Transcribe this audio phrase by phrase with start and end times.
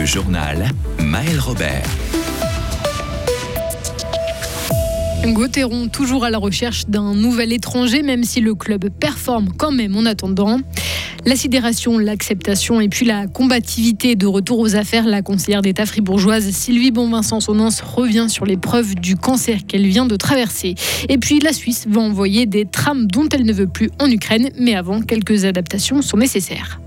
[0.00, 1.84] Le journal Maël Robert.
[5.26, 9.94] Gauthieron toujours à la recherche d'un nouvel étranger, même si le club performe quand même
[9.98, 10.58] en attendant.
[11.26, 16.48] La sidération, l'acceptation et puis la combativité de retour aux affaires, la conseillère d'État fribourgeoise
[16.48, 20.76] Sylvie Bonvincent-Sonance revient sur l'épreuve du cancer qu'elle vient de traverser.
[21.10, 24.48] Et puis la Suisse va envoyer des trams dont elle ne veut plus en Ukraine,
[24.58, 26.80] mais avant, quelques adaptations sont nécessaires.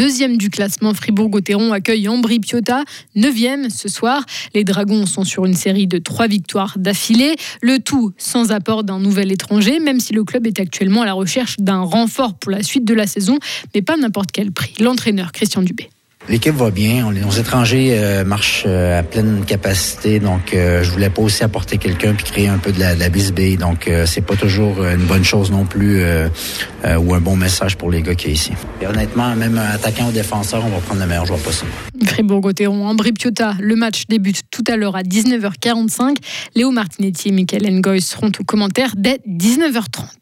[0.00, 2.84] Deuxième du classement, Fribourg-Gotteron accueille Ambri Piotta.
[3.16, 4.24] Neuvième ce soir.
[4.54, 7.36] Les Dragons sont sur une série de trois victoires d'affilée.
[7.60, 11.12] Le tout sans apport d'un nouvel étranger, même si le club est actuellement à la
[11.12, 13.38] recherche d'un renfort pour la suite de la saison,
[13.74, 14.72] mais pas n'importe quel prix.
[14.80, 15.90] L'entraîneur Christian Dubé.
[16.28, 17.10] L'équipe va bien.
[17.10, 20.20] nos étrangers euh, marchent euh, à pleine capacité.
[20.20, 23.56] Donc, euh, je voulais pas aussi apporter quelqu'un puis créer un peu de la, de.
[23.56, 26.02] Donc, c'est pas toujours une bonne chose non plus
[26.84, 28.52] ou un bon message pour les gars qui sont ici.
[28.80, 31.70] Et honnêtement, même attaquant ou défenseur, on va prendre le meilleur joueur possible.
[32.04, 33.54] Fribourg-Gotteron, Ambri Piotta.
[33.60, 36.16] Le match débute tout à l'heure à 19h45.
[36.54, 40.19] Léo Martinetti et Michael Ngoy seront aux commentaires dès 19h30.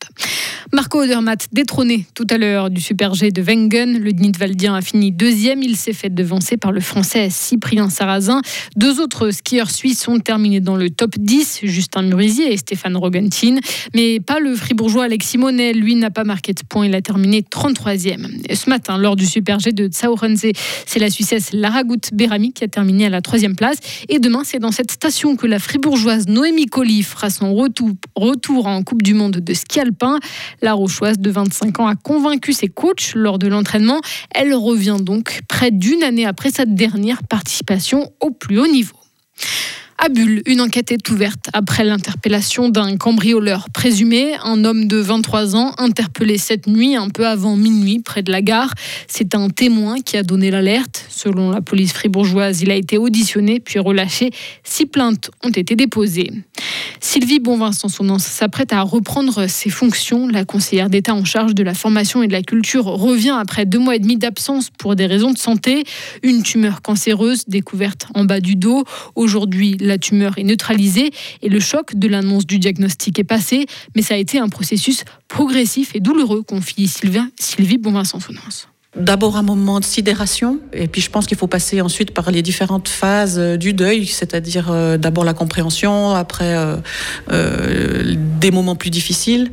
[0.71, 3.99] Marco Odermatt détrôné tout à l'heure du Super G de Wengen.
[3.99, 5.63] Le Nidwaldien a fini deuxième.
[5.63, 8.43] Il s'est fait devancer par le Français Cyprien Sarrazin.
[8.77, 13.57] Deux autres skieurs suisses ont terminé dans le top 10, Justin Murisier et Stéphane Rogentin.
[13.95, 15.73] Mais pas le fribourgeois Alexis Monet.
[15.73, 16.85] Lui n'a pas marqué de points.
[16.85, 18.43] Il a terminé 33e.
[18.47, 20.45] Et ce matin, lors du Super G de Tsaurense,
[20.85, 23.79] c'est la Suissesse Lara Berami qui a terminé à la troisième place.
[24.11, 28.83] Et demain, c'est dans cette station que la fribourgeoise Noémie Colli fera son retour en
[28.83, 30.19] Coupe du Monde de ski alpin.
[30.63, 34.01] La Rochoise de 25 ans a convaincu ses coachs lors de l'entraînement.
[34.35, 38.97] Elle revient donc près d'une année après sa dernière participation au plus haut niveau.
[40.01, 45.57] À Bulle, une enquête est ouverte après l'interpellation d'un cambrioleur présumé, un homme de 23
[45.57, 48.73] ans interpellé cette nuit un peu avant minuit près de la gare.
[49.09, 51.05] C'est un témoin qui a donné l'alerte.
[51.09, 54.31] Selon la police fribourgeoise, il a été auditionné puis relâché.
[54.63, 56.31] Six plaintes ont été déposées.
[57.01, 60.29] Sylvie Bonvincent-Sonance s'apprête à reprendre ses fonctions.
[60.29, 63.79] La conseillère d'État en charge de la formation et de la culture revient après deux
[63.79, 65.85] mois et demi d'absence pour des raisons de santé.
[66.23, 68.85] Une tumeur cancéreuse découverte en bas du dos.
[69.15, 71.11] Aujourd'hui, la tumeur est neutralisée
[71.43, 73.67] et le choc de l'annonce du diagnostic est passé,
[73.97, 78.69] mais ça a été un processus progressif et douloureux, confie Sylvie Bonvincent-Sonance.
[78.99, 82.43] D'abord un moment de sidération, et puis je pense qu'il faut passer ensuite par les
[82.43, 86.57] différentes phases euh, du deuil, c'est-à-dire euh, d'abord la compréhension, après
[87.31, 89.53] euh, des moments plus difficiles,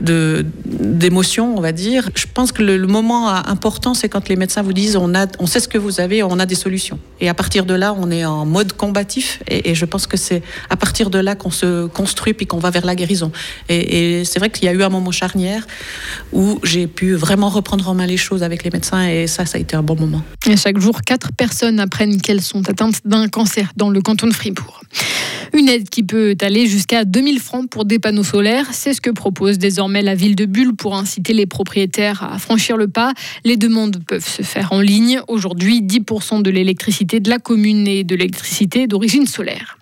[0.00, 2.10] de d'émotion, on va dire.
[2.14, 5.46] Je pense que le, moment important, c'est quand les médecins vous disent on a, on
[5.46, 6.98] sait ce que vous avez, on a des solutions.
[7.20, 9.42] Et à partir de là, on est en mode combatif.
[9.48, 12.70] Et, je pense que c'est à partir de là qu'on se construit puis qu'on va
[12.70, 13.32] vers la guérison.
[13.68, 15.66] Et, et c'est vrai qu'il y a eu un moment charnière
[16.32, 18.75] où j'ai pu vraiment reprendre en main les choses avec les médecins.
[18.76, 20.22] Et ça, ça a été un bon moment.
[20.46, 24.32] Et chaque jour, quatre personnes apprennent qu'elles sont atteintes d'un cancer dans le canton de
[24.32, 24.82] Fribourg.
[25.52, 28.66] Une aide qui peut aller jusqu'à 2000 francs pour des panneaux solaires.
[28.72, 32.76] C'est ce que propose désormais la ville de Bulle pour inciter les propriétaires à franchir
[32.76, 33.12] le pas.
[33.44, 35.20] Les demandes peuvent se faire en ligne.
[35.28, 39.78] Aujourd'hui, 10% de l'électricité de la commune est de l'électricité d'origine solaire.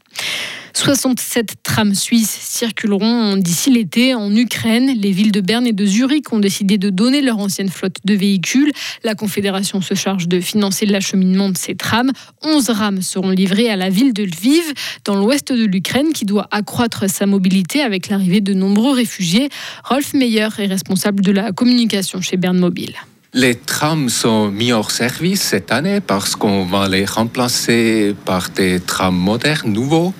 [0.84, 4.92] 67 trams suisses circuleront d'ici l'été en Ukraine.
[5.00, 8.12] Les villes de Berne et de Zurich ont décidé de donner leur ancienne flotte de
[8.12, 8.70] véhicules.
[9.02, 12.12] La Confédération se charge de financer l'acheminement de ces trams.
[12.42, 14.74] 11 rames seront livrées à la ville de Lviv,
[15.06, 19.48] dans l'ouest de l'Ukraine, qui doit accroître sa mobilité avec l'arrivée de nombreux réfugiés.
[19.84, 22.94] Rolf Meyer est responsable de la communication chez Berne Mobile.
[23.36, 28.78] Les trams sont mis hors service cette année parce qu'on va les remplacer par des
[28.78, 30.14] trams modernes, nouveaux.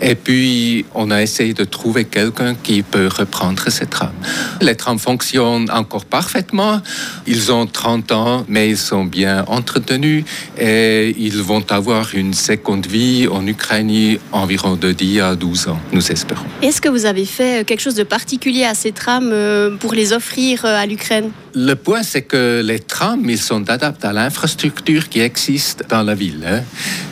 [0.00, 4.14] Et puis, on a essayé de trouver quelqu'un qui peut reprendre ces trams.
[4.60, 6.80] Les trams fonctionnent encore parfaitement.
[7.26, 10.24] Ils ont 30 ans, mais ils sont bien entretenus
[10.56, 15.80] et ils vont avoir une seconde vie en Ukraine environ de 10 à 12 ans,
[15.92, 16.46] nous espérons.
[16.62, 20.12] Est-ce que vous avez fait quelque chose de particulier à ces trams euh, pour les
[20.12, 21.32] offrir euh, à l'Ukraine?
[21.54, 26.14] Le point, c'est que les trams, ils sont adaptés à l'infrastructure qui existe dans la
[26.14, 26.44] ville.
[26.46, 26.62] Hein.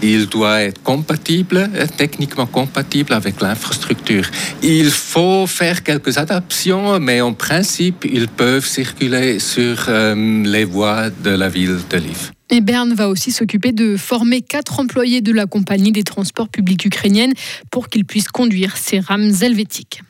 [0.02, 4.24] Il doit être compatible, techniquement compatible avec l'infrastructure.
[4.62, 11.10] Il faut faire quelques adaptations, mais en principe, ils peuvent circuler sur euh, les voies
[11.10, 12.32] de la ville de Lviv.
[12.52, 16.84] Et Berne va aussi s'occuper de former quatre employés de la compagnie des transports publics
[16.84, 17.32] ukrainienne
[17.70, 20.02] pour qu'ils puissent conduire ces rames helvétiques.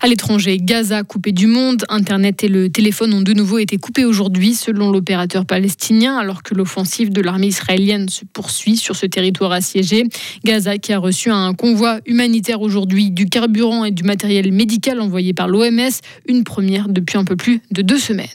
[0.00, 4.04] À l'étranger, Gaza coupé du monde, Internet et le téléphone ont de nouveau été coupés
[4.04, 9.52] aujourd'hui selon l'opérateur palestinien alors que l'offensive de l'armée israélienne se poursuit sur ce territoire
[9.52, 10.04] assiégé.
[10.44, 15.34] Gaza qui a reçu un convoi humanitaire aujourd'hui du carburant et du matériel médical envoyé
[15.34, 15.90] par l'OMS,
[16.26, 18.28] une première depuis un peu plus de deux semaines.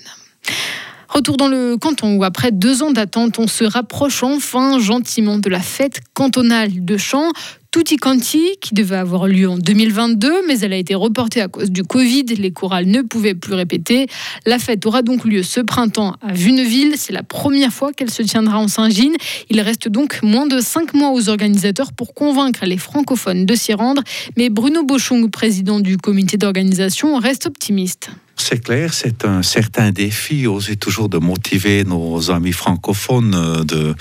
[1.12, 5.50] Retour dans le canton où après deux ans d'attente, on se rapproche enfin gentiment de
[5.50, 7.34] la fête cantonale de chant.
[7.70, 11.70] Tutti Canti, qui devait avoir lieu en 2022, mais elle a été reportée à cause
[11.70, 12.24] du Covid.
[12.24, 14.08] Les chorales ne pouvaient plus répéter.
[14.46, 16.94] La fête aura donc lieu ce printemps à Vuneville.
[16.96, 19.16] C'est la première fois qu'elle se tiendra en Saint-Gine.
[19.50, 23.74] Il reste donc moins de cinq mois aux organisateurs pour convaincre les francophones de s'y
[23.74, 24.02] rendre.
[24.38, 28.10] Mais Bruno Bochung, président du comité d'organisation, reste optimiste.
[28.44, 33.94] C'est clair, c'est un certain défi, oser toujours de motiver nos amis francophones euh, de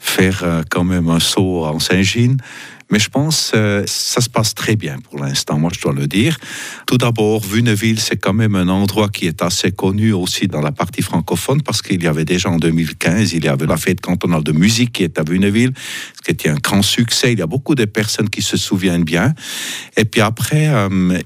[0.00, 2.38] faire euh, quand même un saut en Saint-Gine.
[2.90, 5.92] Mais je pense que euh, ça se passe très bien pour l'instant, moi je dois
[5.92, 6.36] le dire.
[6.86, 10.70] Tout d'abord, Vuneville, c'est quand même un endroit qui est assez connu aussi dans la
[10.70, 14.44] partie francophone parce qu'il y avait déjà en 2015, il y avait la fête cantonale
[14.44, 15.72] de musique qui est à Vuneville,
[16.14, 17.32] ce qui était un grand succès.
[17.32, 19.34] Il y a beaucoup de personnes qui se souviennent bien.
[19.96, 20.70] Et puis après,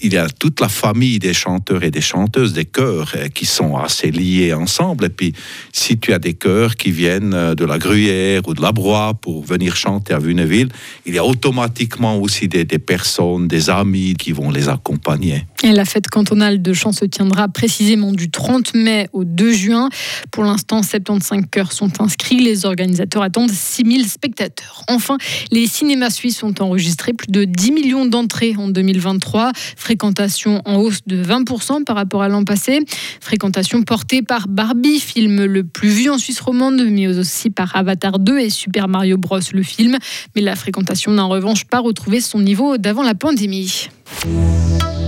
[0.01, 3.47] il y a toute la famille des chanteurs et des chanteuses, des chœurs euh, qui
[3.47, 5.07] sont assez liés ensemble.
[5.07, 5.33] Et puis,
[5.73, 9.45] si tu as des chœurs qui viennent de la Gruyère ou de la Broye pour
[9.45, 10.69] venir chanter à Vuneville,
[11.07, 15.47] il y a automatiquement aussi des, des, personnes, des amis qui vont les accompagner.
[15.63, 19.89] Et la fête cantonale de chant se tiendra précisément du 30 mai au 2 juin.
[20.31, 22.41] Pour l'instant, 75 chœurs sont inscrits.
[22.41, 24.85] Les organisateurs attendent 6000 spectateurs.
[24.89, 25.17] Enfin,
[25.51, 29.53] les cinémas suisses ont enregistré plus de 10 millions d'entrées en 2023.
[29.77, 32.81] Fréquentation en hausse de 20% par rapport à l'an passé.
[33.21, 38.19] Fréquentation portée par Barbie, film le plus vu en Suisse romande, mais aussi par Avatar
[38.19, 39.39] 2 et Super Mario Bros.
[39.53, 39.99] le film.
[40.35, 43.89] Mais la fréquentation n'a revanche pas retrouver son niveau d'avant la pandémie.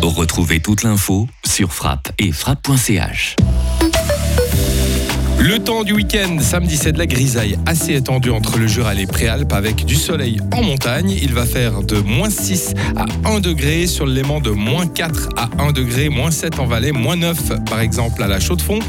[0.02, 3.36] Retrouvez toute l'info sur frappe et frappe.ch.
[5.42, 8.98] Le temps du week-end, samedi, c'est de la grisaille assez étendue entre le Jura et
[8.98, 11.10] les Préalpes avec du soleil en montagne.
[11.10, 15.48] Il va faire de moins 6 à 1 degré sur le de moins 4 à
[15.58, 18.80] 1 degré, moins 7 en Valais, moins 9 par exemple à la Chaux-de-Fonds.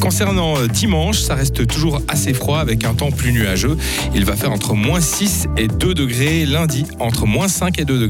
[0.00, 3.76] Concernant euh, dimanche, ça reste toujours assez froid avec un temps plus nuageux.
[4.14, 7.94] Il va faire entre moins 6 et 2 degrés lundi, entre moins 5 et 2
[7.94, 7.98] degrés.